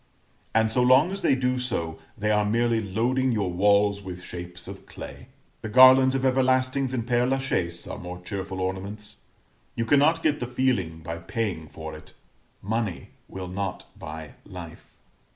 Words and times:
And 0.55 0.71
so 0.71 0.81
long 0.81 1.11
as 1.11 1.21
they 1.21 1.35
do 1.35 1.59
so 1.59 1.99
they 2.17 2.31
are 2.31 2.43
merely 2.43 2.81
loading 2.81 3.31
your 3.31 3.51
walls 3.51 4.01
with 4.01 4.23
shapes 4.23 4.67
of 4.67 4.87
clay: 4.87 5.27
the 5.61 5.69
garlands 5.69 6.15
of 6.15 6.25
everlastings 6.25 6.91
in 6.91 7.03
Père 7.03 7.29
la 7.29 7.37
Chaise 7.37 7.85
are 7.87 7.99
more 7.99 8.19
cheerful 8.19 8.61
ornaments. 8.61 9.17
You 9.75 9.85
cannot 9.85 10.23
get 10.23 10.39
the 10.39 10.47
feeling 10.47 11.01
by 11.03 11.19
paying 11.19 11.67
for 11.67 11.95
it 11.95 12.13
money 12.63 13.11
will 13.27 13.47
not 13.47 13.85
buy 13.95 14.33
life. 14.43 14.91